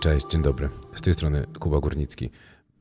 Cześć, 0.00 0.26
dzień 0.26 0.42
dobry. 0.42 0.68
Z 0.94 1.00
tej 1.00 1.14
strony 1.14 1.46
Kuba 1.58 1.80
Górnicki. 1.80 2.30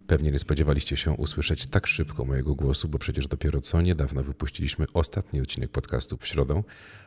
Pewnie 0.08 0.32
nie 0.32 0.40
spodziewaliście 0.40 0.98
się 0.98 1.12
usłyszeć 1.12 1.66
tak 1.66 1.88
szybko 1.88 2.26
mojego 2.26 2.56
głosu, 2.56 2.90
bo 2.90 3.00
przecież 3.00 3.28
dopiero 3.28 3.62
co 3.62 3.82
niedawno 3.82 4.24
wypuściliśmy 4.24 4.86
ostatni 4.94 5.42
odcinek 5.42 5.70
podcastu 5.72 6.18
w 6.18 6.28
środę, 6.28 6.64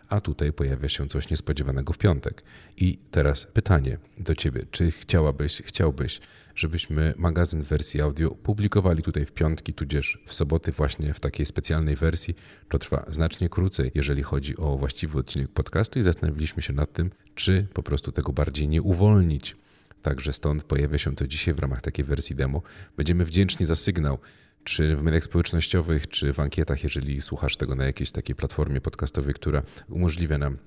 a 0.09 0.21
tutaj 0.21 0.53
pojawia 0.53 0.89
się 0.89 1.09
coś 1.09 1.31
niespodziewanego 1.31 1.93
w 1.93 1.99
piątek. 1.99 2.43
I 2.77 2.99
teraz 3.11 3.47
pytanie 3.47 3.99
do 4.19 4.35
Ciebie. 4.35 4.63
Czy 4.71 4.91
chciałabyś, 4.91 5.63
chciałbyś, 5.65 6.21
żebyśmy 6.55 7.15
magazyn 7.17 7.63
wersji 7.63 8.01
audio 8.01 8.31
publikowali 8.31 9.03
tutaj 9.03 9.27
w 9.27 9.33
piątki, 9.33 9.75
tudzież 9.75 10.19
w 10.27 10.35
soboty 10.35 10.73
właśnie 10.73 11.15
w 11.15 11.21
takiej 11.21 11.47
specjalnej 11.47 11.97
wersji? 11.97 12.35
To 12.69 12.79
trwa 12.79 13.05
znacznie 13.09 13.49
krócej, 13.49 13.91
jeżeli 13.95 14.23
chodzi 14.23 14.57
o 14.57 14.77
właściwy 14.77 15.19
odcinek 15.19 15.49
podcastu 15.49 15.99
i 15.99 16.03
zastanowiliśmy 16.03 16.63
się 16.63 16.73
nad 16.73 16.93
tym, 16.93 17.11
czy 17.35 17.67
po 17.75 17.83
prostu 17.83 18.13
tego 18.13 18.33
bardziej 18.33 18.69
nie 18.69 18.83
uwolnić 18.83 19.57
Także 20.03 20.33
stąd 20.33 20.65
pojawia 20.65 20.99
się 20.99 21.17
to 21.17 21.27
dzisiaj 21.27 21.55
w 21.55 21.59
ramach 21.59 21.81
takiej 21.81 22.05
wersji 22.05 22.37
demo. 22.37 22.63
Będziemy 22.97 23.25
wdzięczni 23.25 23.67
za 23.67 23.77
sygnał, 23.77 24.19
czy 24.65 24.97
w 24.97 25.03
mediach 25.03 25.25
społecznościowych, 25.25 26.09
czy 26.09 26.33
w 26.33 26.41
ankietach, 26.41 26.83
jeżeli 26.83 27.21
słuchasz 27.21 27.57
tego 27.57 27.75
na 27.75 27.85
jakiejś 27.85 28.11
takiej 28.11 28.37
platformie 28.37 28.81
podcastowej, 28.81 29.35
która 29.35 29.63
umożliwia 29.89 30.39
nam 30.39 30.59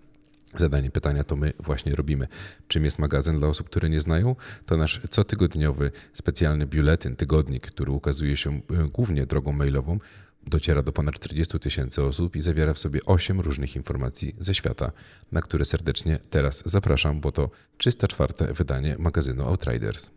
zadanie 0.55 0.91
pytania, 0.91 1.23
to 1.23 1.35
my 1.35 1.53
właśnie 1.59 1.95
robimy. 1.95 2.27
Czym 2.67 2.85
jest 2.85 2.99
magazyn 2.99 3.37
dla 3.37 3.47
osób, 3.47 3.69
które 3.69 3.89
nie 3.89 3.99
znają? 3.99 4.35
To 4.65 4.77
nasz 4.77 5.01
cotygodniowy 5.09 5.91
specjalny 6.13 6.67
biuletyn, 6.67 7.15
tygodnik, 7.15 7.67
który 7.67 7.91
ukazuje 7.91 8.37
się 8.37 8.51
e, 8.51 8.61
głównie 8.93 9.25
drogą 9.25 9.51
mailową, 9.51 9.99
dociera 10.47 10.81
do 10.83 10.91
ponad 10.91 11.15
40 11.15 11.59
tysięcy 11.59 12.03
osób 12.03 12.35
i 12.35 12.41
zawiera 12.41 12.73
w 12.73 12.79
sobie 12.79 12.99
8 13.05 13.39
różnych 13.39 13.75
informacji 13.75 14.35
ze 14.39 14.53
świata, 14.53 14.91
na 15.31 15.41
które 15.41 15.65
serdecznie 15.65 16.19
teraz 16.29 16.63
zapraszam, 16.65 17.21
bo 17.21 17.31
to 17.31 17.49
304 17.77 18.33
wydanie 18.53 18.95
magazynu 18.99 19.45
Outriders. 19.45 20.09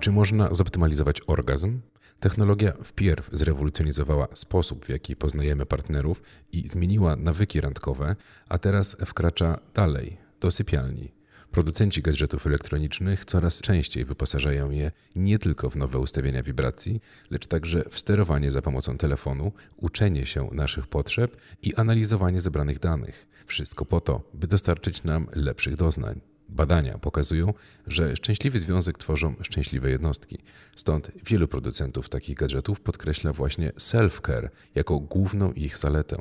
Czy 0.00 0.10
można 0.10 0.54
zoptymalizować 0.54 1.20
orgazm? 1.26 1.80
Technologia 2.20 2.72
wpierw 2.84 3.28
zrewolucjonizowała 3.32 4.28
sposób, 4.34 4.86
w 4.86 4.88
jaki 4.88 5.16
poznajemy 5.16 5.66
partnerów 5.66 6.22
i 6.52 6.68
zmieniła 6.68 7.16
nawyki 7.16 7.60
randkowe, 7.60 8.16
a 8.48 8.58
teraz 8.58 8.96
wkracza 9.06 9.58
dalej, 9.74 10.16
do 10.40 10.50
sypialni, 10.50 11.12
Producenci 11.50 12.02
gadżetów 12.02 12.46
elektronicznych 12.46 13.24
coraz 13.24 13.60
częściej 13.60 14.04
wyposażają 14.04 14.70
je 14.70 14.92
nie 15.16 15.38
tylko 15.38 15.70
w 15.70 15.76
nowe 15.76 15.98
ustawienia 15.98 16.42
wibracji, 16.42 17.00
lecz 17.30 17.46
także 17.46 17.84
w 17.90 17.98
sterowanie 17.98 18.50
za 18.50 18.62
pomocą 18.62 18.98
telefonu, 18.98 19.52
uczenie 19.76 20.26
się 20.26 20.48
naszych 20.52 20.86
potrzeb 20.86 21.36
i 21.62 21.74
analizowanie 21.74 22.40
zebranych 22.40 22.78
danych. 22.78 23.26
Wszystko 23.46 23.84
po 23.84 24.00
to, 24.00 24.30
by 24.34 24.46
dostarczyć 24.46 25.04
nam 25.04 25.26
lepszych 25.32 25.76
doznań. 25.76 26.20
Badania 26.48 26.98
pokazują, 26.98 27.54
że 27.86 28.16
szczęśliwy 28.16 28.58
związek 28.58 28.98
tworzą 28.98 29.34
szczęśliwe 29.42 29.90
jednostki. 29.90 30.38
Stąd 30.76 31.10
wielu 31.26 31.48
producentów 31.48 32.08
takich 32.08 32.36
gadżetów 32.36 32.80
podkreśla 32.80 33.32
właśnie 33.32 33.70
self-care 33.70 34.48
jako 34.74 34.98
główną 34.98 35.52
ich 35.52 35.76
zaletę. 35.76 36.16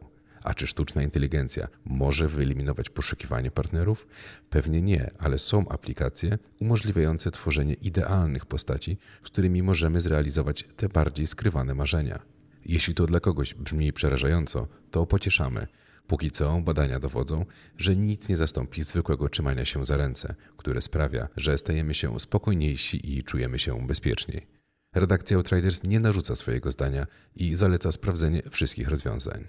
A 0.50 0.54
czy 0.54 0.68
sztuczna 0.68 1.04
inteligencja 1.04 1.68
może 1.86 2.28
wyeliminować 2.28 2.90
poszukiwanie 2.90 3.52
partnerów? 3.52 4.08
Pewnie 4.50 4.82
nie, 4.82 5.12
ale 5.20 5.40
są 5.40 5.68
aplikacje 5.68 6.38
umożliwiające 6.62 7.32
tworzenie 7.32 7.74
idealnych 7.74 8.46
postaci, 8.46 8.98
z 9.24 9.30
którymi 9.30 9.64
możemy 9.64 10.02
zrealizować 10.02 10.66
te 10.76 10.90
bardziej 10.90 11.28
skrywane 11.28 11.76
marzenia. 11.76 12.20
Jeśli 12.66 12.94
to 12.94 13.06
dla 13.06 13.20
kogoś 13.20 13.54
brzmi 13.54 13.94
przerażająco, 13.94 14.68
to 14.92 15.06
pocieszamy. 15.06 15.68
Póki 16.08 16.32
co 16.32 16.62
badania 16.62 17.00
dowodzą, 17.00 17.46
że 17.78 17.96
nic 17.96 18.30
nie 18.30 18.38
zastąpi 18.38 18.84
zwykłego 18.84 19.30
trzymania 19.30 19.66
się 19.66 19.86
za 19.86 19.98
ręce, 19.98 20.36
które 20.58 20.82
sprawia, 20.82 21.28
że 21.38 21.58
stajemy 21.58 21.94
się 21.94 22.20
spokojniejsi 22.20 23.18
i 23.18 23.24
czujemy 23.24 23.60
się 23.60 23.88
bezpieczniej. 23.88 24.48
Redakcja 24.96 25.38
Outriders 25.38 25.84
nie 25.84 26.00
narzuca 26.00 26.36
swojego 26.36 26.72
zdania 26.72 27.08
i 27.36 27.56
zaleca 27.56 27.92
sprawdzenie 27.92 28.42
wszystkich 28.50 28.88
rozwiązań. 28.88 29.48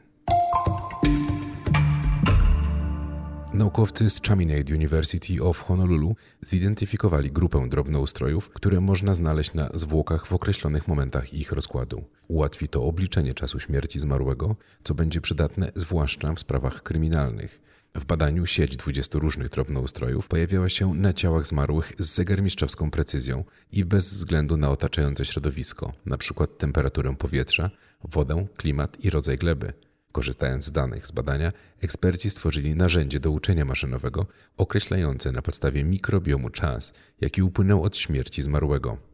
Naukowcy 3.61 4.11
z 4.11 4.21
Chaminade 4.21 4.75
University 4.75 5.43
of 5.43 5.61
Honolulu 5.61 6.17
zidentyfikowali 6.41 7.33
grupę 7.33 7.69
drobnoustrojów, 7.69 8.49
które 8.49 8.81
można 8.81 9.15
znaleźć 9.15 9.55
na 9.55 9.71
zwłokach 9.75 10.27
w 10.27 10.33
określonych 10.33 10.89
momentach 10.89 11.35
ich 11.35 11.53
rozkładu. 11.53 12.05
Ułatwi 12.29 12.69
to 12.69 12.85
obliczenie 12.85 13.35
czasu 13.35 13.61
śmierci 13.61 14.01
zmarłego, 14.01 14.57
co 14.85 14.95
będzie 14.95 15.21
przydatne 15.21 15.73
zwłaszcza 15.77 16.35
w 16.35 16.41
sprawach 16.41 16.83
kryminalnych. 16.83 17.61
W 17.95 18.05
badaniu 18.05 18.47
sieć 18.47 18.77
20 18.77 19.19
różnych 19.19 19.49
drobnoustrojów 19.49 20.29
pojawiała 20.29 20.69
się 20.69 20.95
na 20.95 21.13
ciałach 21.13 21.47
zmarłych 21.47 21.93
z 21.99 22.15
zegarmistrzowską 22.15 22.91
precyzją 22.91 23.45
i 23.73 23.85
bez 23.85 24.15
względu 24.15 24.57
na 24.57 24.71
otaczające 24.71 25.25
środowisko, 25.25 25.93
np. 26.07 26.47
temperaturę 26.47 27.17
powietrza, 27.17 27.71
wodę, 28.05 28.47
klimat 28.57 29.05
i 29.05 29.11
rodzaj 29.11 29.39
gleby. 29.39 29.73
Korzystając 30.13 30.65
z 30.65 30.73
danych 30.73 31.07
z 31.07 31.11
badania, 31.11 31.53
eksperci 31.81 32.31
stworzyli 32.31 32.75
narzędzie 32.75 33.21
do 33.21 33.31
uczenia 33.31 33.65
maszynowego 33.65 34.27
określające 34.57 35.33
na 35.33 35.43
podstawie 35.43 35.85
mikrobiomu 35.85 36.51
czas, 36.51 36.93
jaki 37.21 37.43
upłynął 37.43 37.83
od 37.83 37.97
śmierci 37.97 38.43
zmarłego. 38.43 39.11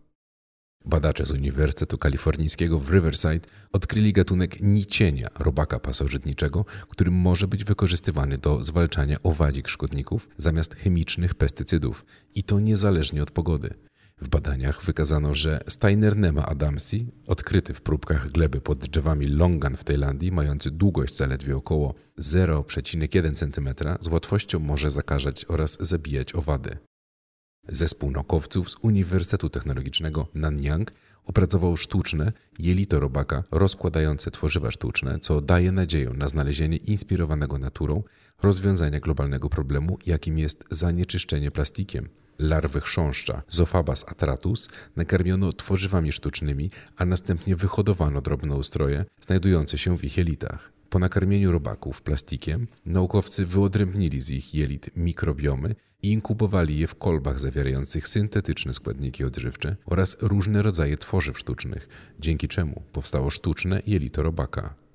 Badacze 0.85 1.27
z 1.27 1.31
Uniwersytetu 1.31 1.99
Kalifornijskiego 1.99 2.81
w 2.81 2.91
Riverside 2.91 3.49
odkryli 3.73 4.13
gatunek 4.13 4.61
nicienia 4.61 5.29
robaka 5.39 5.79
pasożytniczego, 5.79 6.65
który 6.89 7.11
może 7.11 7.49
być 7.49 7.65
wykorzystywany 7.65 8.39
do 8.39 8.63
zwalczania 8.63 9.17
owadzik 9.23 9.69
szkodników 9.69 10.29
zamiast 10.37 10.75
chemicznych 10.75 11.35
pestycydów 11.35 12.05
i 12.35 12.43
to 12.43 12.61
niezależnie 12.61 13.23
od 13.23 13.31
pogody. 13.31 13.75
W 14.21 14.29
badaniach 14.29 14.85
wykazano, 14.85 15.35
że 15.35 15.61
Steinernema 15.69 16.47
adamsi, 16.47 17.07
odkryty 17.27 17.75
w 17.75 17.81
próbkach 17.81 18.31
gleby 18.31 18.61
pod 18.61 18.79
drzewami 18.79 19.27
longan 19.27 19.77
w 19.77 19.85
Tajlandii, 19.85 20.33
mający 20.33 20.71
długość 20.71 21.17
zaledwie 21.17 21.57
około 21.57 21.95
0,1 22.19 23.35
cm, 23.35 23.69
z 24.01 24.09
łatwością 24.09 24.59
może 24.59 24.91
zakażać 24.91 25.45
oraz 25.45 25.79
zabijać 25.81 26.35
owady. 26.35 26.79
Zespół 27.69 28.11
naukowców 28.11 28.71
z 28.71 28.77
Uniwersytetu 28.83 29.51
Technologicznego 29.51 30.27
Nanyang 30.35 30.93
opracował 31.25 31.77
sztuczne 31.77 32.33
jelito 32.59 33.01
robaka 33.01 33.45
rozkładające 33.51 34.31
tworzywa 34.31 34.71
sztuczne, 34.71 35.19
co 35.19 35.41
daje 35.41 35.73
nadzieję 35.73 36.11
na 36.11 36.29
znalezienie 36.29 36.77
inspirowanego 36.77 37.59
naturą 37.59 38.03
rozwiązania 38.43 39.01
globalnego 39.01 39.49
problemu, 39.49 39.99
jakim 40.07 40.39
jest 40.39 40.65
zanieczyszczenie 40.71 41.51
plastikiem 41.51 42.09
larwy 42.39 42.81
chrząszcza 42.81 43.43
Zophobas 43.49 44.05
atratus 44.09 44.69
nakarmiono 44.97 45.53
tworzywami 45.53 46.13
sztucznymi, 46.13 46.71
a 46.97 47.05
następnie 47.05 47.57
wyhodowano 47.57 48.21
drobnoustroje 48.21 49.05
znajdujące 49.21 49.79
się 49.79 49.99
w 49.99 50.05
ich 50.05 50.17
jelitach. 50.17 50.73
Po 50.91 50.99
nakarmieniu 50.99 51.53
robaków 51.53 52.03
plastikiem 52.03 52.67
naukowcy 52.87 53.47
wyodrębnili 53.47 54.21
z 54.21 54.31
ich 54.31 54.55
jelit 54.55 54.91
mikrobiomy 54.97 55.75
i 56.03 56.13
inkubowali 56.13 56.79
je 56.79 56.87
w 56.87 56.95
kolbach 56.95 57.41
zawierających 57.41 58.09
syntetyczne 58.09 58.75
składniki 58.75 59.25
odżywcze 59.25 59.77
oraz 59.87 60.17
różne 60.21 60.63
rodzaje 60.63 60.99
tworzyw 60.99 61.39
sztucznych, 61.39 61.89
dzięki 62.21 62.49
czemu 62.49 62.83
powstało 62.93 63.31
sztuczne 63.31 63.83
jelito 63.87 64.23
robaka. 64.23 64.86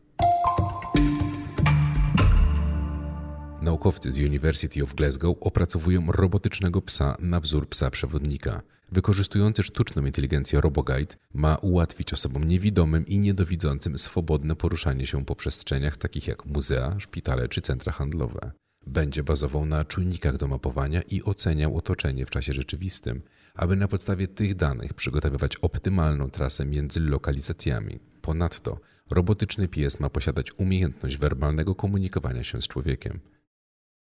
Naukowcy 3.62 4.12
z 4.12 4.20
University 4.20 4.84
of 4.84 4.96
Glasgow 4.96 5.38
opracowują 5.42 6.12
robotycznego 6.12 6.82
psa 6.82 7.16
na 7.20 7.40
wzór 7.40 7.70
psa 7.70 7.90
przewodnika. 7.92 8.62
Wykorzystujący 8.92 9.64
sztuczną 9.64 10.06
inteligencję 10.06 10.62
RoboGuide 10.62 11.16
ma 11.34 11.56
ułatwić 11.56 12.14
osobom 12.14 12.44
niewidomym 12.44 13.08
i 13.08 13.20
niedowidzącym 13.20 13.98
swobodne 13.98 14.56
poruszanie 14.56 15.08
się 15.08 15.26
po 15.26 15.36
przestrzeniach 15.36 15.98
takich 15.98 16.28
jak 16.28 16.46
muzea, 16.46 17.00
szpitale 17.00 17.48
czy 17.48 17.62
centra 17.62 17.92
handlowe. 17.92 18.52
Będzie 18.88 19.24
bazował 19.24 19.66
na 19.66 19.86
czujnikach 19.86 20.38
do 20.38 20.48
mapowania 20.48 21.02
i 21.02 21.24
oceniał 21.24 21.78
otoczenie 21.78 22.26
w 22.26 22.30
czasie 22.30 22.54
rzeczywistym, 22.54 23.22
aby 23.56 23.76
na 23.76 23.88
podstawie 23.88 24.28
tych 24.28 24.56
danych 24.56 24.94
przygotowywać 24.94 25.56
optymalną 25.56 26.30
trasę 26.30 26.66
między 26.66 27.00
lokalizacjami. 27.00 28.00
Ponadto 28.22 28.80
robotyczny 29.10 29.68
pies 29.68 30.00
ma 30.00 30.10
posiadać 30.10 30.52
umiejętność 30.58 31.18
werbalnego 31.18 31.76
komunikowania 31.76 32.44
się 32.44 32.62
z 32.62 32.68
człowiekiem. 32.68 33.20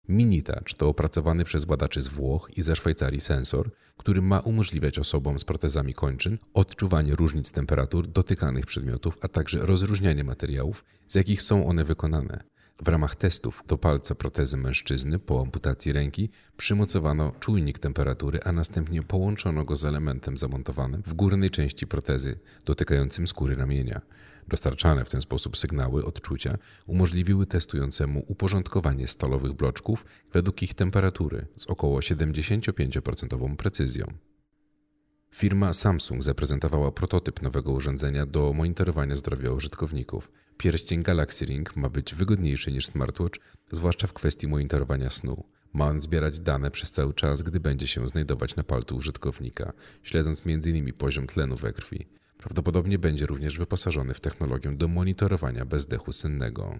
Minitouch 0.07 0.73
to 0.77 0.87
opracowany 0.87 1.43
przez 1.43 1.65
badaczy 1.65 2.01
z 2.01 2.07
Włoch 2.07 2.49
i 2.55 2.61
ze 2.61 2.75
Szwajcarii 2.75 3.21
sensor, 3.21 3.71
który 3.97 4.21
ma 4.21 4.39
umożliwiać 4.39 4.99
osobom 4.99 5.39
z 5.39 5.43
protezami 5.43 5.93
kończyn 5.93 6.37
odczuwanie 6.53 7.15
różnic 7.15 7.51
temperatur 7.51 8.07
dotykanych 8.07 8.65
przedmiotów, 8.65 9.17
a 9.21 9.27
także 9.27 9.59
rozróżnianie 9.59 10.23
materiałów, 10.23 10.83
z 11.07 11.15
jakich 11.15 11.41
są 11.41 11.67
one 11.67 11.83
wykonane. 11.83 12.43
W 12.81 12.87
ramach 12.87 13.15
testów 13.15 13.63
do 13.67 13.77
palca 13.77 14.15
protezy 14.15 14.57
mężczyzny 14.57 15.19
po 15.19 15.41
amputacji 15.41 15.93
ręki 15.93 16.29
przymocowano 16.57 17.31
czujnik 17.39 17.79
temperatury, 17.79 18.39
a 18.43 18.51
następnie 18.51 19.03
połączono 19.03 19.65
go 19.65 19.75
z 19.75 19.85
elementem 19.85 20.37
zamontowanym 20.37 21.03
w 21.05 21.13
górnej 21.13 21.49
części 21.49 21.87
protezy 21.87 22.39
dotykającym 22.65 23.27
skóry 23.27 23.55
ramienia. 23.55 24.01
Dostarczane 24.47 25.05
w 25.05 25.09
ten 25.09 25.21
sposób 25.21 25.57
sygnały 25.57 26.05
odczucia 26.05 26.57
umożliwiły 26.87 27.45
testującemu 27.45 28.23
uporządkowanie 28.27 29.07
stalowych 29.07 29.53
bloczków 29.53 30.05
według 30.33 30.63
ich 30.63 30.73
temperatury 30.73 31.47
z 31.55 31.65
około 31.65 31.99
75% 31.99 33.55
precyzją. 33.55 34.05
Firma 35.33 35.73
Samsung 35.73 36.23
zaprezentowała 36.23 36.91
prototyp 36.91 37.41
nowego 37.41 37.71
urządzenia 37.71 38.25
do 38.25 38.53
monitorowania 38.53 39.15
zdrowia 39.15 39.51
użytkowników. 39.51 40.31
Pierścień 40.57 41.03
Galaxy 41.03 41.45
Ring 41.45 41.75
ma 41.75 41.89
być 41.89 42.15
wygodniejszy 42.15 42.71
niż 42.71 42.85
smartwatch, 42.85 43.39
zwłaszcza 43.71 44.07
w 44.07 44.13
kwestii 44.13 44.47
monitorowania 44.47 45.09
snu. 45.09 45.43
Ma 45.73 45.85
on 45.87 46.01
zbierać 46.01 46.39
dane 46.39 46.71
przez 46.71 46.91
cały 46.91 47.13
czas, 47.13 47.41
gdy 47.41 47.59
będzie 47.59 47.87
się 47.87 48.09
znajdować 48.09 48.55
na 48.55 48.63
palcu 48.63 48.95
użytkownika, 48.95 49.73
śledząc 50.03 50.41
m.in. 50.45 50.93
poziom 50.93 51.27
tlenu 51.27 51.55
we 51.55 51.73
krwi. 51.73 52.05
Prawdopodobnie 52.37 52.99
będzie 52.99 53.25
również 53.25 53.57
wyposażony 53.57 54.13
w 54.13 54.19
technologię 54.19 54.71
do 54.71 54.87
monitorowania 54.87 55.65
bezdechu 55.65 56.11
sennego. 56.11 56.79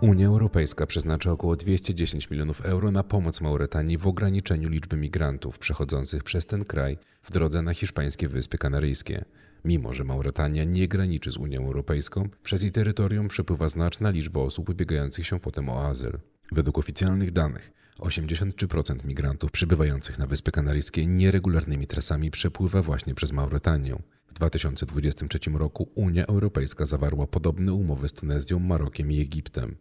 Unia 0.00 0.26
Europejska 0.26 0.86
przeznaczy 0.86 1.30
około 1.30 1.56
210 1.56 2.30
milionów 2.30 2.60
euro 2.60 2.90
na 2.90 3.02
pomoc 3.02 3.40
Mauretanii 3.40 3.98
w 3.98 4.06
ograniczeniu 4.06 4.68
liczby 4.68 4.96
migrantów 4.96 5.58
przechodzących 5.58 6.24
przez 6.24 6.46
ten 6.46 6.64
kraj 6.64 6.96
w 7.22 7.30
drodze 7.30 7.62
na 7.62 7.74
hiszpańskie 7.74 8.28
Wyspy 8.28 8.58
Kanaryjskie. 8.58 9.24
Mimo, 9.64 9.92
że 9.92 10.04
Mauretania 10.04 10.64
nie 10.64 10.88
graniczy 10.88 11.30
z 11.30 11.36
Unią 11.36 11.66
Europejską, 11.66 12.28
przez 12.42 12.62
jej 12.62 12.72
terytorium 12.72 13.28
przepływa 13.28 13.68
znaczna 13.68 14.10
liczba 14.10 14.40
osób 14.40 14.68
ubiegających 14.68 15.26
się 15.26 15.40
potem 15.40 15.68
o 15.68 15.86
azyl. 15.86 16.18
Według 16.52 16.78
oficjalnych 16.78 17.30
danych 17.30 17.72
83% 17.98 19.04
migrantów 19.04 19.50
przybywających 19.50 20.18
na 20.18 20.26
Wyspy 20.26 20.52
Kanaryjskie 20.52 21.06
nieregularnymi 21.06 21.86
trasami 21.86 22.30
przepływa 22.30 22.82
właśnie 22.82 23.14
przez 23.14 23.32
Mauretanię. 23.32 24.02
W 24.26 24.34
2023 24.34 25.38
roku 25.50 25.90
Unia 25.94 26.26
Europejska 26.26 26.86
zawarła 26.86 27.26
podobne 27.26 27.72
umowy 27.72 28.08
z 28.08 28.12
Tunezją, 28.12 28.58
Marokiem 28.58 29.12
i 29.12 29.20
Egiptem. 29.20 29.76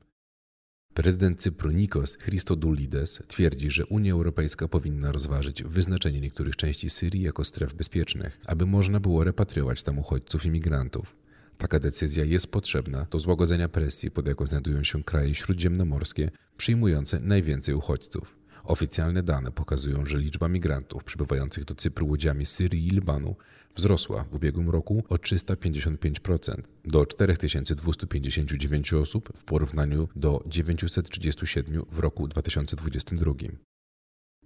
Prezydent 0.94 1.42
Cypru 1.42 1.72
Nikos 1.72 2.18
Christodoulides 2.18 3.24
twierdzi, 3.28 3.70
że 3.70 3.86
Unia 3.86 4.14
Europejska 4.14 4.68
powinna 4.68 5.12
rozważyć 5.12 5.64
wyznaczenie 5.64 6.22
niektórych 6.22 6.56
części 6.56 6.90
Syrii 6.90 7.22
jako 7.22 7.44
stref 7.44 7.74
bezpiecznych, 7.74 8.40
aby 8.46 8.66
można 8.66 9.00
było 9.00 9.24
repatriować 9.24 9.84
tam 9.84 10.00
uchodźców 10.00 10.46
i 10.46 10.52
migrantów. 10.52 11.16
Taka 11.58 11.80
decyzja 11.80 12.26
jest 12.26 12.52
potrzebna 12.52 13.08
do 13.12 13.20
złagodzenia 13.20 13.70
presji, 13.70 14.12
pod 14.12 14.28
jaką 14.28 14.46
znajdują 14.46 14.84
się 14.84 15.04
kraje 15.04 15.36
śródziemnomorskie 15.36 16.32
przyjmujące 16.58 17.20
najwięcej 17.20 17.76
uchodźców. 17.76 18.39
Oficjalne 18.64 19.24
dane 19.24 19.52
pokazują, 19.52 20.06
że 20.06 20.18
liczba 20.18 20.48
migrantów 20.48 21.04
przybywających 21.04 21.66
do 21.66 21.76
Cypru 21.76 22.08
łodziami 22.08 22.46
z 22.46 22.52
Syrii 22.52 22.88
i 22.88 22.90
Libanu 22.90 23.36
wzrosła 23.76 24.24
w 24.24 24.36
ubiegłym 24.36 24.70
roku 24.70 25.04
o 25.10 25.16
355% 25.16 26.62
do 26.86 27.06
4259 27.06 28.94
osób 28.94 29.30
w 29.36 29.44
porównaniu 29.44 30.08
do 30.16 30.44
937 30.48 31.86
w 31.92 32.00
roku 32.00 32.28
2022. 32.28 33.34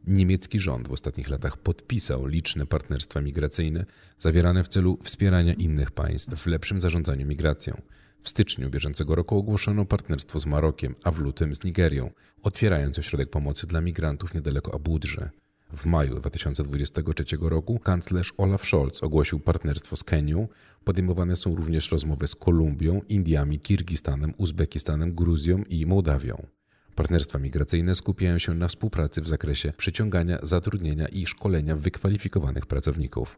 Niemiecki 0.07 0.59
rząd 0.59 0.87
w 0.87 0.91
ostatnich 0.91 1.29
latach 1.29 1.57
podpisał 1.57 2.25
liczne 2.25 2.65
partnerstwa 2.65 3.21
migracyjne 3.21 3.85
zawierane 4.17 4.63
w 4.63 4.67
celu 4.67 4.99
wspierania 5.03 5.53
innych 5.53 5.91
państw 5.91 6.35
w 6.35 6.45
lepszym 6.45 6.81
zarządzaniu 6.81 7.27
migracją. 7.27 7.81
W 8.21 8.29
styczniu 8.29 8.69
bieżącego 8.69 9.15
roku 9.15 9.37
ogłoszono 9.37 9.85
partnerstwo 9.85 10.39
z 10.39 10.45
Marokiem, 10.45 10.95
a 11.03 11.11
w 11.11 11.19
lutym 11.19 11.55
z 11.55 11.63
Nigerią, 11.63 12.09
otwierając 12.41 12.99
ośrodek 12.99 13.29
pomocy 13.29 13.67
dla 13.67 13.81
migrantów 13.81 14.33
niedaleko 14.33 14.73
Abudży. 14.73 15.29
W 15.73 15.85
maju 15.85 16.15
2023 16.19 17.37
roku 17.41 17.79
kanclerz 17.79 18.33
Olaf 18.37 18.65
Scholz 18.65 19.03
ogłosił 19.03 19.39
partnerstwo 19.39 19.95
z 19.95 20.03
Kenią. 20.03 20.47
Podejmowane 20.83 21.35
są 21.35 21.55
również 21.55 21.91
rozmowy 21.91 22.27
z 22.27 22.35
Kolumbią, 22.35 23.01
Indiami, 23.09 23.59
Kirgistanem, 23.59 24.33
Uzbekistanem, 24.37 25.15
Gruzją 25.15 25.63
i 25.69 25.85
Mołdawią. 25.85 26.47
Partnerstwa 26.95 27.39
migracyjne 27.39 27.95
skupiają 27.95 28.37
się 28.39 28.53
na 28.53 28.67
współpracy 28.67 29.21
w 29.21 29.27
zakresie 29.27 29.73
przyciągania, 29.77 30.39
zatrudnienia 30.43 31.07
i 31.07 31.25
szkolenia 31.25 31.75
wykwalifikowanych 31.75 32.65
pracowników. 32.65 33.37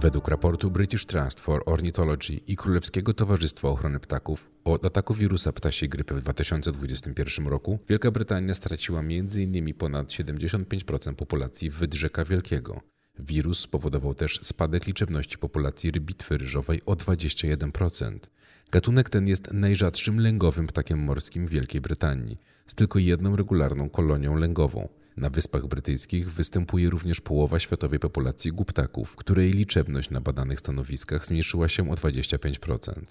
Według 0.00 0.28
raportu 0.28 0.70
British 0.70 1.06
Trust 1.06 1.40
for 1.40 1.62
Ornithology 1.66 2.32
i 2.46 2.56
Królewskiego 2.56 3.14
Towarzystwa 3.14 3.68
Ochrony 3.68 4.00
Ptaków 4.00 4.50
od 4.64 4.86
ataku 4.86 5.14
wirusa 5.14 5.52
ptasiej 5.52 5.88
grypy 5.88 6.14
w 6.14 6.20
2021 6.20 7.46
roku 7.46 7.78
Wielka 7.88 8.10
Brytania 8.10 8.54
straciła 8.54 9.00
m.in. 9.00 9.74
ponad 9.74 10.08
75% 10.08 11.14
populacji 11.14 11.70
wydrzeka 11.70 12.24
wielkiego. 12.24 12.80
Wirus 13.18 13.58
spowodował 13.58 14.14
też 14.14 14.40
spadek 14.42 14.86
liczebności 14.86 15.38
populacji 15.38 15.90
rybitwy 15.90 16.38
ryżowej 16.38 16.82
o 16.86 16.92
21%. 16.92 18.18
Gatunek 18.70 19.08
ten 19.08 19.28
jest 19.28 19.52
najrzadszym 19.52 20.20
lęgowym 20.20 20.66
ptakiem 20.66 20.98
morskim 20.98 21.46
w 21.46 21.50
Wielkiej 21.50 21.80
Brytanii, 21.80 22.38
z 22.66 22.74
tylko 22.74 22.98
jedną 22.98 23.36
regularną 23.36 23.88
kolonią 23.88 24.36
lęgową. 24.36 24.88
Na 25.16 25.30
Wyspach 25.30 25.66
Brytyjskich 25.66 26.32
występuje 26.32 26.90
również 26.90 27.20
połowa 27.20 27.58
światowej 27.58 27.98
populacji 27.98 28.52
guptaków, 28.52 29.16
której 29.16 29.50
liczebność 29.50 30.10
na 30.10 30.20
badanych 30.20 30.58
stanowiskach 30.58 31.26
zmniejszyła 31.26 31.68
się 31.68 31.90
o 31.90 31.94
25%. 31.94 33.02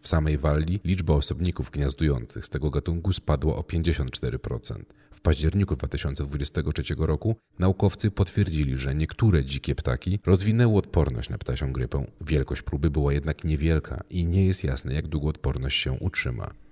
W 0.00 0.08
samej 0.08 0.38
Walii 0.38 0.80
liczba 0.84 1.14
osobników 1.14 1.70
gniazdujących 1.70 2.46
z 2.46 2.48
tego 2.48 2.70
gatunku 2.70 3.12
spadła 3.12 3.56
o 3.56 3.60
54%. 3.60 4.82
W 5.12 5.20
październiku 5.20 5.76
2023 5.76 6.94
roku 6.98 7.36
naukowcy 7.58 8.10
potwierdzili, 8.10 8.76
że 8.76 8.94
niektóre 8.94 9.44
dzikie 9.44 9.74
ptaki 9.74 10.18
rozwinęły 10.26 10.78
odporność 10.78 11.28
na 11.28 11.38
ptasią 11.38 11.72
grypę. 11.72 12.04
Wielkość 12.20 12.62
próby 12.62 12.90
była 12.90 13.12
jednak 13.12 13.44
niewielka 13.44 14.04
i 14.10 14.24
nie 14.24 14.46
jest 14.46 14.64
jasne, 14.64 14.94
jak 14.94 15.08
długo 15.08 15.28
odporność 15.28 15.82
się 15.82 15.92
utrzyma. 15.92 16.65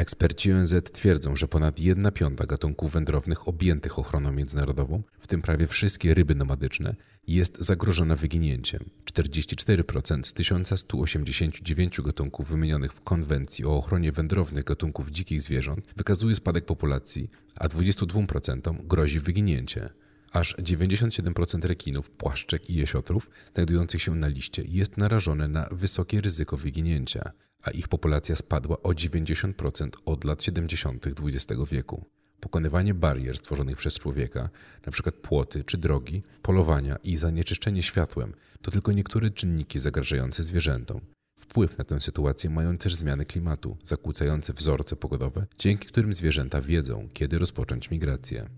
Eksperci 0.00 0.52
ONZ 0.52 0.74
twierdzą, 0.92 1.36
że 1.36 1.48
ponad 1.48 1.80
1 1.80 2.12
piąta 2.12 2.46
gatunków 2.46 2.92
wędrownych 2.92 3.48
objętych 3.48 3.98
ochroną 3.98 4.32
międzynarodową, 4.32 5.02
w 5.20 5.26
tym 5.26 5.42
prawie 5.42 5.66
wszystkie 5.66 6.14
ryby 6.14 6.34
nomadyczne, 6.34 6.96
jest 7.26 7.58
zagrożona 7.58 8.16
wyginięciem. 8.16 8.84
44% 9.12 10.22
z 10.22 10.32
1189 10.32 12.00
gatunków 12.00 12.48
wymienionych 12.48 12.92
w 12.92 13.00
konwencji 13.00 13.64
o 13.64 13.76
ochronie 13.76 14.12
wędrownych 14.12 14.64
gatunków 14.64 15.10
dzikich 15.10 15.42
zwierząt 15.42 15.86
wykazuje 15.96 16.34
spadek 16.34 16.64
populacji, 16.64 17.30
a 17.56 17.68
22% 17.68 18.86
grozi 18.86 19.20
wyginięcie. 19.20 19.90
Aż 20.32 20.56
97% 20.56 21.64
rekinów, 21.64 22.10
płaszczek 22.10 22.70
i 22.70 22.74
jesiotrów 22.74 23.30
znajdujących 23.54 24.02
się 24.02 24.14
na 24.14 24.28
liście 24.28 24.62
jest 24.66 24.96
narażone 24.96 25.48
na 25.48 25.68
wysokie 25.72 26.20
ryzyko 26.20 26.56
wyginięcia, 26.56 27.32
a 27.62 27.70
ich 27.70 27.88
populacja 27.88 28.36
spadła 28.36 28.82
o 28.82 28.88
90% 28.88 29.88
od 30.04 30.24
lat 30.24 30.42
70. 30.42 31.06
XX 31.06 31.60
wieku. 31.70 32.04
Pokonywanie 32.40 32.94
barier 32.94 33.36
stworzonych 33.36 33.76
przez 33.76 33.98
człowieka, 33.98 34.50
np. 34.82 35.12
płoty 35.12 35.64
czy 35.64 35.78
drogi, 35.78 36.22
polowania 36.42 36.96
i 36.96 37.16
zanieczyszczenie 37.16 37.82
światłem, 37.82 38.32
to 38.62 38.70
tylko 38.70 38.92
niektóre 38.92 39.30
czynniki 39.30 39.78
zagrażające 39.78 40.42
zwierzętom. 40.42 41.00
Wpływ 41.38 41.78
na 41.78 41.84
tę 41.84 42.00
sytuację 42.00 42.50
mają 42.50 42.78
też 42.78 42.94
zmiany 42.94 43.24
klimatu, 43.24 43.76
zakłócające 43.84 44.52
wzorce 44.52 44.96
pogodowe, 44.96 45.46
dzięki 45.58 45.88
którym 45.88 46.14
zwierzęta 46.14 46.60
wiedzą, 46.60 47.08
kiedy 47.12 47.38
rozpocząć 47.38 47.90
migrację. 47.90 48.48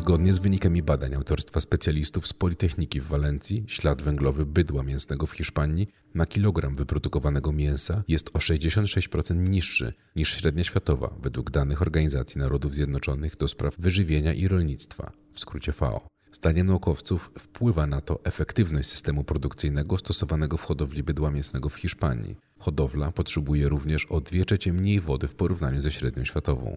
Zgodnie 0.00 0.32
z 0.32 0.38
wynikami 0.38 0.82
badań 0.82 1.14
autorstwa 1.14 1.60
specjalistów 1.60 2.28
z 2.28 2.32
Politechniki 2.32 3.00
w 3.00 3.06
Walencji, 3.06 3.64
ślad 3.66 4.02
węglowy 4.02 4.46
bydła 4.46 4.82
mięsnego 4.82 5.26
w 5.26 5.32
Hiszpanii 5.32 5.88
na 6.14 6.26
kilogram 6.26 6.74
wyprodukowanego 6.74 7.52
mięsa 7.52 8.02
jest 8.08 8.30
o 8.34 8.38
66% 8.38 9.48
niższy 9.48 9.92
niż 10.16 10.34
średnia 10.34 10.64
światowa 10.64 11.14
według 11.22 11.50
danych 11.50 11.82
Organizacji 11.82 12.38
Narodów 12.38 12.74
Zjednoczonych 12.74 13.36
do 13.36 13.48
spraw 13.48 13.76
wyżywienia 13.78 14.34
i 14.34 14.48
rolnictwa, 14.48 15.12
w 15.32 15.40
skrócie 15.40 15.72
FAO. 15.72 16.06
Zdaniem 16.32 16.66
naukowców 16.66 17.30
wpływa 17.38 17.86
na 17.86 18.00
to 18.00 18.24
efektywność 18.24 18.88
systemu 18.88 19.24
produkcyjnego 19.24 19.98
stosowanego 19.98 20.56
w 20.56 20.62
hodowli 20.62 21.02
bydła 21.02 21.30
mięsnego 21.30 21.68
w 21.68 21.76
Hiszpanii. 21.76 22.36
Hodowla 22.58 23.12
potrzebuje 23.12 23.68
również 23.68 24.06
o 24.06 24.20
2 24.20 24.44
trzecie 24.44 24.72
mniej 24.72 25.00
wody 25.00 25.28
w 25.28 25.34
porównaniu 25.34 25.80
ze 25.80 25.90
średnią 25.90 26.24
światową. 26.24 26.76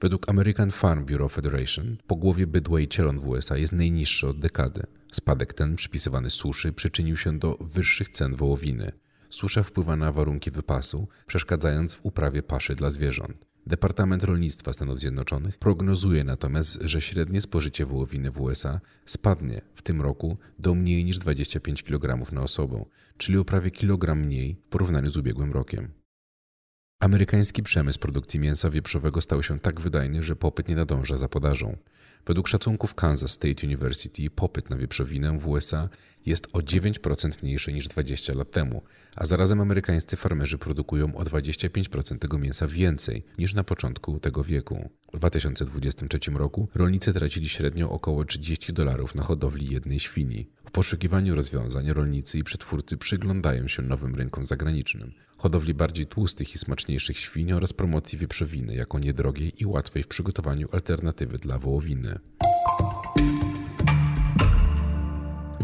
Według 0.00 0.28
American 0.28 0.70
Farm 0.70 1.04
Bureau 1.04 1.28
Federation 1.28 1.96
pogłowie 2.06 2.46
bydła 2.46 2.80
i 2.80 2.88
cielon 2.88 3.18
w 3.18 3.26
USA 3.26 3.56
jest 3.56 3.72
najniższy 3.72 4.28
od 4.28 4.38
dekady. 4.38 4.82
Spadek 5.12 5.54
ten 5.54 5.76
przypisywany 5.76 6.30
suszy 6.30 6.72
przyczynił 6.72 7.16
się 7.16 7.38
do 7.38 7.56
wyższych 7.60 8.08
cen 8.08 8.36
wołowiny. 8.36 8.92
Susza 9.30 9.62
wpływa 9.62 9.96
na 9.96 10.12
warunki 10.12 10.50
wypasu, 10.50 11.08
przeszkadzając 11.26 11.94
w 11.94 12.06
uprawie 12.06 12.42
paszy 12.42 12.74
dla 12.74 12.90
zwierząt. 12.90 13.46
Departament 13.66 14.24
Rolnictwa 14.24 14.72
Stanów 14.72 15.00
Zjednoczonych 15.00 15.58
prognozuje 15.58 16.24
natomiast, 16.24 16.78
że 16.82 17.00
średnie 17.00 17.40
spożycie 17.40 17.86
wołowiny 17.86 18.30
w 18.30 18.40
USA 18.40 18.80
spadnie 19.06 19.60
w 19.74 19.82
tym 19.82 20.00
roku 20.00 20.36
do 20.58 20.74
mniej 20.74 21.04
niż 21.04 21.18
25 21.18 21.82
kg 21.82 22.32
na 22.32 22.42
osobę, 22.42 22.84
czyli 23.16 23.38
o 23.38 23.44
prawie 23.44 23.70
kilogram 23.70 24.20
mniej 24.20 24.56
w 24.66 24.68
porównaniu 24.68 25.10
z 25.10 25.16
ubiegłym 25.16 25.52
rokiem. 25.52 25.99
Amerykański 27.00 27.62
przemysł 27.62 27.98
produkcji 27.98 28.40
mięsa 28.40 28.70
wieprzowego 28.70 29.20
stał 29.20 29.42
się 29.42 29.60
tak 29.60 29.80
wydajny, 29.80 30.22
że 30.22 30.36
popyt 30.36 30.68
nie 30.68 30.76
nadąża 30.76 31.16
za 31.16 31.28
podażą. 31.28 31.76
Według 32.26 32.48
szacunków 32.48 32.94
Kansas 32.94 33.30
State 33.30 33.66
University 33.66 34.30
popyt 34.30 34.70
na 34.70 34.76
wieprzowinę 34.76 35.38
w 35.38 35.48
USA 35.48 35.88
jest 36.26 36.48
o 36.52 36.58
9% 36.58 37.42
mniejszy 37.42 37.72
niż 37.72 37.88
20 37.88 38.34
lat 38.34 38.50
temu, 38.50 38.82
a 39.16 39.26
zarazem 39.26 39.60
amerykańscy 39.60 40.16
farmerzy 40.16 40.58
produkują 40.58 41.14
o 41.14 41.22
25% 41.22 42.18
tego 42.18 42.38
mięsa 42.38 42.68
więcej 42.68 43.24
niż 43.38 43.54
na 43.54 43.64
początku 43.64 44.20
tego 44.20 44.44
wieku. 44.44 44.90
W 45.12 45.18
2023 45.18 46.30
roku 46.30 46.68
rolnicy 46.74 47.12
tracili 47.12 47.48
średnio 47.48 47.90
około 47.90 48.24
30 48.24 48.72
dolarów 48.72 49.14
na 49.14 49.22
hodowli 49.22 49.72
jednej 49.72 50.00
świni. 50.00 50.48
W 50.64 50.70
poszukiwaniu 50.70 51.34
rozwiązań 51.34 51.92
rolnicy 51.92 52.38
i 52.38 52.44
przetwórcy 52.44 52.96
przyglądają 52.96 53.68
się 53.68 53.82
nowym 53.82 54.14
rynkom 54.14 54.46
zagranicznym, 54.46 55.12
hodowli 55.36 55.74
bardziej 55.74 56.06
tłustych 56.06 56.54
i 56.54 56.58
smaczniejszych 56.58 57.18
świń 57.18 57.52
oraz 57.52 57.72
promocji 57.72 58.18
wieprzowiny 58.18 58.74
jako 58.74 58.98
niedrogiej 58.98 59.62
i 59.62 59.66
łatwej 59.66 60.02
w 60.02 60.08
przygotowaniu 60.08 60.68
alternatywy 60.72 61.38
dla 61.38 61.58
wołowiny. 61.58 62.18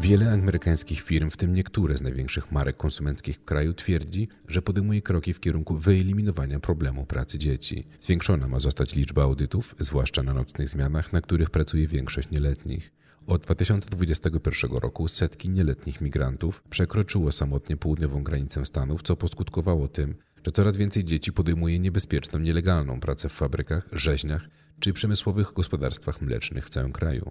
Wiele 0.07 0.33
amerykańskich 0.33 1.01
firm, 1.01 1.31
w 1.31 1.37
tym 1.37 1.53
niektóre 1.53 1.97
z 1.97 2.03
największych 2.03 2.53
marek 2.53 2.77
konsumenckich 2.77 3.37
w 3.37 3.45
kraju, 3.45 3.75
twierdzi, 3.75 4.29
że 4.49 4.63
podejmuje 4.63 5.03
kroki 5.03 5.35
w 5.35 5.41
kierunku 5.41 5.77
wyeliminowania 5.77 6.61
problemu 6.61 7.07
pracy 7.07 7.39
dzieci. 7.39 7.87
Zwiększona 8.01 8.49
ma 8.49 8.61
zostać 8.61 8.95
liczba 8.95 9.23
audytów, 9.23 9.75
zwłaszcza 9.81 10.23
na 10.23 10.35
nocnych 10.35 10.69
zmianach, 10.69 11.13
na 11.13 11.21
których 11.21 11.51
pracuje 11.51 11.87
większość 11.87 12.31
nieletnich. 12.31 12.93
Od 13.27 13.43
2021 13.43 14.71
roku 14.71 15.09
setki 15.09 15.49
nieletnich 15.49 16.01
migrantów 16.01 16.63
przekroczyło 16.71 17.33
samotnie 17.33 17.77
południową 17.77 18.23
granicę 18.23 18.67
Stanów, 18.67 19.03
co 19.03 19.17
poskutkowało 19.17 19.89
tym, 19.89 20.15
że 20.47 20.53
coraz 20.53 20.77
więcej 20.77 21.05
dzieci 21.05 21.33
podejmuje 21.33 21.79
niebezpieczną, 21.79 22.39
nielegalną 22.39 23.01
pracę 23.01 23.29
w 23.29 23.33
fabrykach, 23.33 23.89
rzeźniach 23.93 24.49
czy 24.81 24.93
przemysłowych 24.93 25.53
gospodarstwach 25.53 26.21
mlecznych 26.21 26.67
w 26.67 26.71
całym 26.71 26.93
kraju. 26.93 27.31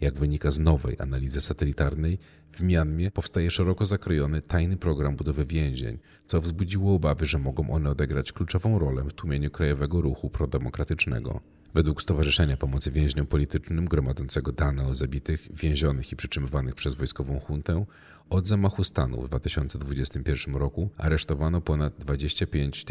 Jak 0.00 0.18
wynika 0.18 0.50
z 0.50 0.58
nowej 0.58 0.96
analizy 0.98 1.40
satelitarnej, 1.40 2.18
w 2.52 2.62
Mianmie 2.62 3.10
powstaje 3.10 3.50
szeroko 3.50 3.84
zakrojony 3.84 4.42
tajny 4.42 4.76
program 4.76 5.16
budowy 5.16 5.46
więzień, 5.46 5.98
co 6.26 6.40
wzbudziło 6.40 6.94
obawy, 6.94 7.26
że 7.26 7.38
mogą 7.38 7.70
one 7.70 7.90
odegrać 7.90 8.32
kluczową 8.32 8.78
rolę 8.78 9.02
w 9.02 9.12
tłumieniu 9.12 9.50
krajowego 9.50 10.00
ruchu 10.00 10.30
prodemokratycznego. 10.30 11.40
Według 11.74 12.02
Stowarzyszenia 12.02 12.56
Pomocy 12.56 12.90
Więźniom 12.90 13.26
Politycznym 13.26 13.84
gromadzącego 13.84 14.52
dane 14.52 14.86
o 14.86 14.94
zabitych, 14.94 15.48
więzionych 15.56 16.12
i 16.12 16.16
przytrzymywanych 16.16 16.74
przez 16.74 16.94
wojskową 16.94 17.40
huntę, 17.40 17.84
od 18.30 18.48
zamachu 18.48 18.84
stanu 18.84 19.22
w 19.22 19.28
2021 19.28 20.54
roku 20.54 20.90
aresztowano 20.96 21.60
ponad 21.60 21.94
25 21.98 22.84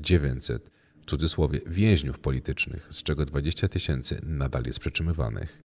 900 0.00 0.70
w 1.02 1.06
cudzysłowie 1.06 1.60
więźniów 1.66 2.18
politycznych, 2.18 2.86
z 2.90 3.02
czego 3.02 3.24
20 3.24 3.68
tysięcy 3.68 4.20
nadal 4.26 4.62
jest 4.66 4.78
przytrzymywanych. 4.78 5.69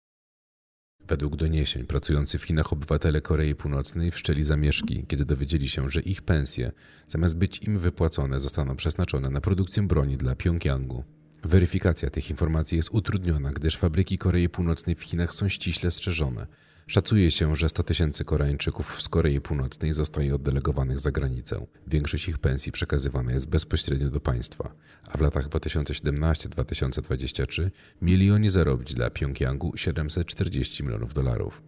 Według 1.08 1.36
doniesień 1.36 1.86
pracujący 1.86 2.38
w 2.38 2.44
Chinach 2.44 2.74
obywatele 2.74 3.22
Korei 3.22 3.56
Północnej 3.56 4.12
wszczęli 4.12 4.44
zamieszki, 4.44 5.06
kiedy 5.08 5.26
dowiedzieli 5.26 5.70
się, 5.70 5.90
że 5.90 6.02
ich 6.02 6.22
pensje, 6.22 6.72
zamiast 7.08 7.38
być 7.38 7.64
im 7.64 7.80
wypłacone, 7.80 8.40
zostaną 8.40 8.76
przeznaczone 8.76 9.30
na 9.30 9.42
produkcję 9.42 9.88
broni 9.88 10.18
dla 10.18 10.36
Pjongjangu. 10.36 11.04
Weryfikacja 11.44 12.10
tych 12.10 12.30
informacji 12.30 12.76
jest 12.76 12.90
utrudniona, 12.92 13.52
gdyż 13.52 13.78
fabryki 13.78 14.18
Korei 14.18 14.50
Północnej 14.50 14.96
w 14.96 15.02
Chinach 15.02 15.34
są 15.34 15.50
ściśle 15.50 15.92
strzeżone. 15.92 16.48
Szacuje 16.88 17.32
się, 17.32 17.56
że 17.56 17.70
100 17.70 17.84
tysięcy 17.84 18.26
Koreańczyków 18.26 19.02
z 19.02 19.10
Korei 19.10 19.42
Północnej 19.42 19.94
zostaje 19.94 20.36
oddelegowanych 20.36 21.00
za 21.00 21.12
granicę. 21.12 21.66
Większość 21.88 22.30
ich 22.30 22.38
pensji 22.38 22.72
przekazywana 22.72 23.32
jest 23.32 23.50
bezpośrednio 23.50 24.10
do 24.10 24.20
państwa, 24.20 24.74
a 25.08 25.18
w 25.18 25.22
latach 25.22 25.50
2017-2023 25.50 27.70
mieli 28.02 28.32
oni 28.32 28.50
zarobić 28.50 28.94
dla 28.94 29.10
Pjongjangu 29.10 29.78
740 29.78 30.84
milionów 30.84 31.14
dolarów. 31.14 31.62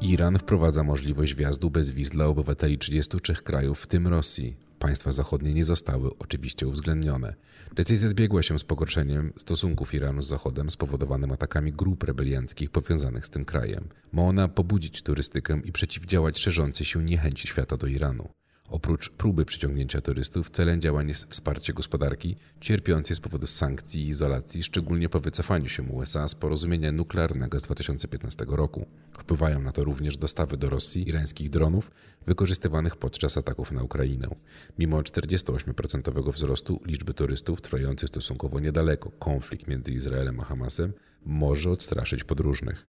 Iran 0.00 0.38
wprowadza 0.38 0.84
możliwość 0.84 1.34
wjazdu 1.34 1.70
bez 1.70 1.90
wiz 1.90 2.10
dla 2.10 2.26
obywateli 2.26 2.78
33 2.78 3.34
krajów, 3.34 3.80
w 3.80 3.86
tym 3.86 4.06
Rosji. 4.06 4.67
Państwa 4.78 5.12
zachodnie 5.12 5.54
nie 5.54 5.64
zostały 5.64 6.10
oczywiście 6.18 6.68
uwzględnione. 6.68 7.34
Decyzja 7.74 8.08
zbiegła 8.08 8.42
się 8.42 8.58
z 8.58 8.64
pogorszeniem 8.64 9.32
stosunków 9.36 9.94
Iranu 9.94 10.22
z 10.22 10.28
Zachodem 10.28 10.70
spowodowanym 10.70 11.32
atakami 11.32 11.72
grup 11.72 12.02
rebelianckich 12.04 12.70
powiązanych 12.70 13.26
z 13.26 13.30
tym 13.30 13.44
krajem. 13.44 13.88
Ma 14.12 14.22
ona 14.22 14.48
pobudzić 14.48 15.02
turystykę 15.02 15.60
i 15.64 15.72
przeciwdziałać 15.72 16.40
szerzącej 16.40 16.86
się 16.86 17.04
niechęci 17.04 17.48
świata 17.48 17.76
do 17.76 17.86
Iranu. 17.86 18.28
Oprócz 18.70 19.10
próby 19.10 19.44
przyciągnięcia 19.44 20.00
turystów, 20.00 20.50
celem 20.50 20.80
działań 20.80 21.08
jest 21.08 21.30
wsparcie 21.30 21.72
gospodarki 21.72 22.36
cierpiącej 22.60 23.16
z 23.16 23.20
powodu 23.20 23.46
sankcji 23.46 24.02
i 24.02 24.08
izolacji, 24.08 24.62
szczególnie 24.62 25.08
po 25.08 25.20
wycofaniu 25.20 25.68
się 25.68 25.82
USA 25.82 26.28
z 26.28 26.34
porozumienia 26.34 26.92
nuklearnego 26.92 27.60
z 27.60 27.62
2015 27.62 28.46
roku. 28.48 28.86
Wpływają 29.18 29.60
na 29.60 29.72
to 29.72 29.84
również 29.84 30.16
dostawy 30.16 30.56
do 30.56 30.70
Rosji 30.70 31.08
irańskich 31.08 31.50
dronów 31.50 31.90
wykorzystywanych 32.26 32.96
podczas 32.96 33.36
ataków 33.36 33.72
na 33.72 33.82
Ukrainę. 33.82 34.28
Mimo 34.78 35.00
48% 35.00 36.32
wzrostu 36.32 36.80
liczby 36.86 37.14
turystów 37.14 37.60
trwający 37.60 38.06
stosunkowo 38.06 38.60
niedaleko 38.60 39.10
konflikt 39.10 39.68
między 39.68 39.92
Izraelem 39.92 40.40
a 40.40 40.44
Hamasem 40.44 40.92
może 41.24 41.70
odstraszyć 41.70 42.24
podróżnych. 42.24 42.86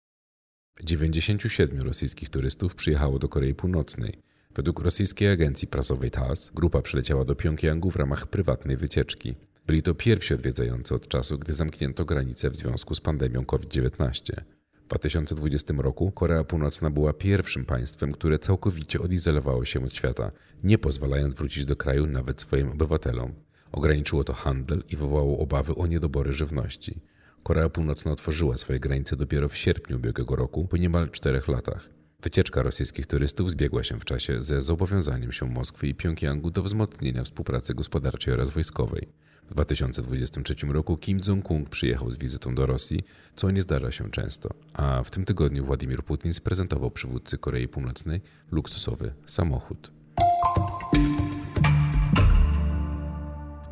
97 0.83 1.81
rosyjskich 1.81 2.29
turystów 2.29 2.75
przyjechało 2.75 3.19
do 3.19 3.29
Korei 3.29 3.53
Północnej. 3.53 4.34
Według 4.55 4.79
rosyjskiej 4.79 5.29
agencji 5.29 5.67
prasowej 5.67 6.11
TASS 6.11 6.51
grupa 6.53 6.81
przyleciała 6.81 7.25
do 7.25 7.35
Pjongjangu 7.35 7.91
w 7.91 7.95
ramach 7.95 8.27
prywatnej 8.27 8.77
wycieczki. 8.77 9.35
Byli 9.67 9.83
to 9.83 9.95
pierwsi 9.95 10.33
odwiedzający 10.33 10.95
od 10.95 11.07
czasu, 11.07 11.39
gdy 11.39 11.53
zamknięto 11.53 12.05
granice 12.05 12.49
w 12.49 12.55
związku 12.55 12.95
z 12.95 13.01
pandemią 13.01 13.45
COVID-19. 13.45 14.41
W 14.83 14.87
2020 14.87 15.73
roku 15.77 16.11
Korea 16.11 16.43
Północna 16.43 16.89
była 16.89 17.13
pierwszym 17.13 17.65
państwem, 17.65 18.11
które 18.11 18.39
całkowicie 18.39 19.01
odizolowało 19.01 19.65
się 19.65 19.83
od 19.85 19.93
świata, 19.93 20.31
nie 20.63 20.77
pozwalając 20.77 21.35
wrócić 21.35 21.65
do 21.65 21.75
kraju 21.75 22.07
nawet 22.07 22.41
swoim 22.41 22.71
obywatelom. 22.71 23.33
Ograniczyło 23.71 24.23
to 24.23 24.33
handel 24.33 24.83
i 24.89 24.95
wywołało 24.95 25.39
obawy 25.39 25.75
o 25.75 25.87
niedobory 25.87 26.33
żywności. 26.33 27.01
Korea 27.43 27.69
Północna 27.69 28.11
otworzyła 28.11 28.57
swoje 28.57 28.79
granice 28.79 29.15
dopiero 29.15 29.49
w 29.49 29.57
sierpniu 29.57 29.97
ubiegłego 29.97 30.35
roku, 30.35 30.67
po 30.67 30.77
niemal 30.77 31.09
czterech 31.09 31.47
latach. 31.47 31.94
Wycieczka 32.25 32.63
rosyjskich 32.63 33.05
turystów 33.05 33.51
zbiegła 33.51 33.83
się 33.83 33.99
w 33.99 34.05
czasie 34.05 34.41
ze 34.41 34.61
zobowiązaniem 34.61 35.31
się 35.31 35.45
Moskwy 35.45 35.87
i 35.87 35.95
Pjongjangu 35.95 36.51
do 36.51 36.63
wzmocnienia 36.63 37.23
współpracy 37.23 37.73
gospodarczej 37.73 38.33
oraz 38.33 38.49
wojskowej. 38.49 39.07
W 39.49 39.53
2023 39.53 40.55
roku 40.67 40.97
Kim 40.97 41.19
Jong-un 41.27 41.65
przyjechał 41.65 42.11
z 42.11 42.17
wizytą 42.17 42.55
do 42.55 42.65
Rosji, 42.65 43.03
co 43.35 43.51
nie 43.51 43.61
zdarza 43.61 43.91
się 43.91 44.11
często, 44.11 44.49
a 44.73 45.03
w 45.03 45.11
tym 45.11 45.25
tygodniu 45.25 45.65
Władimir 45.65 46.03
Putin 46.03 46.33
sprezentował 46.33 46.91
przywódcy 46.91 47.37
Korei 47.37 47.67
Północnej 47.67 48.21
luksusowy 48.51 49.13
samochód. 49.25 49.94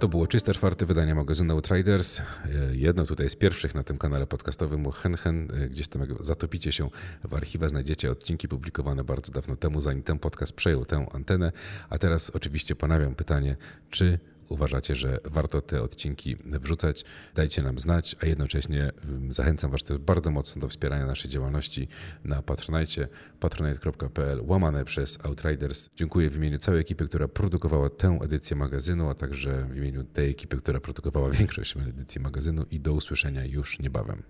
To 0.03 0.07
było 0.07 0.27
czyste 0.27 0.53
czwarte 0.53 0.86
wydanie 0.86 1.15
magazynu 1.15 1.53
Outriders. 1.53 2.19
E, 2.19 2.24
jedno 2.72 3.05
tutaj 3.05 3.29
z 3.29 3.36
pierwszych 3.36 3.75
na 3.75 3.83
tym 3.83 3.98
kanale 3.98 4.27
podcastowym 4.27 4.88
o 4.88 4.91
Hen 4.91 5.17
Hen. 5.17 5.48
E, 5.53 5.69
gdzieś 5.69 5.88
tam 5.88 6.01
jak 6.01 6.25
zatopicie 6.25 6.72
się 6.72 6.89
w 7.24 7.33
archiwach, 7.33 7.69
znajdziecie 7.69 8.12
odcinki 8.12 8.48
publikowane 8.48 9.03
bardzo 9.03 9.31
dawno 9.31 9.55
temu, 9.55 9.81
zanim 9.81 10.03
ten 10.03 10.19
podcast 10.19 10.53
przejął 10.53 10.86
tę 10.86 11.05
antenę. 11.12 11.51
A 11.89 11.98
teraz 11.98 12.29
oczywiście 12.29 12.75
ponawiam 12.75 13.15
pytanie, 13.15 13.55
czy 13.89 14.19
uważacie, 14.53 14.95
że 14.95 15.19
warto 15.25 15.62
te 15.62 15.81
odcinki 15.81 16.36
wrzucać, 16.45 17.05
dajcie 17.36 17.63
nam 17.63 17.79
znać, 17.79 18.15
a 18.22 18.25
jednocześnie 18.25 18.91
mm, 19.05 19.33
zachęcam 19.33 19.72
Was 19.72 19.83
też 19.83 19.98
bardzo 19.98 20.31
mocno 20.31 20.62
do 20.62 20.67
wspierania 20.67 21.05
naszej 21.05 21.31
działalności 21.31 21.88
na 22.24 22.41
Patronite, 22.41 23.07
patronite.pl 23.39 24.41
łamane 24.41 24.86
przez 24.86 25.25
Outriders. 25.25 25.89
Dziękuję 25.95 26.29
w 26.29 26.36
imieniu 26.36 26.57
całej 26.57 26.81
ekipy, 26.81 27.05
która 27.05 27.27
produkowała 27.27 27.89
tę 27.89 28.19
edycję 28.24 28.57
magazynu, 28.57 29.10
a 29.10 29.13
także 29.13 29.67
w 29.72 29.77
imieniu 29.77 30.03
tej 30.03 30.29
ekipy, 30.29 30.57
która 30.57 30.79
produkowała 30.79 31.29
większość 31.29 31.77
edycji 31.77 32.22
magazynu 32.22 32.65
i 32.72 32.79
do 32.79 32.93
usłyszenia 32.93 33.45
już 33.45 33.79
niebawem. 33.79 34.24